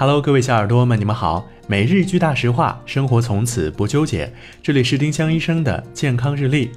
[0.00, 1.46] Hello，各位小耳朵们，你们好。
[1.66, 4.32] 每日一句大实话，生活从此不纠结。
[4.62, 6.70] 这里是丁香医生的健康日历。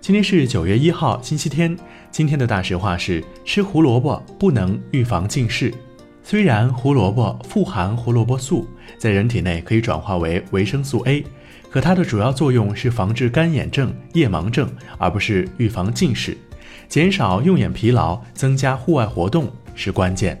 [0.00, 1.76] 今天是九月一号，星期天。
[2.12, 5.74] 今天的大实话是：吃胡萝卜不能预防近视。
[6.22, 8.64] 虽然胡萝卜富含胡萝卜素，
[8.96, 11.24] 在人体内可以转化为维生素 A，
[11.68, 16.38] 可它的主要作用是防治干眼症、夜盲症，而不是预防近视。
[16.88, 20.40] 减少用眼疲劳，增加户外活动是关键。